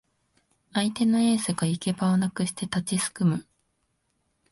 [0.73, 3.45] 相手のエースが行き場をなくして立ちすくむ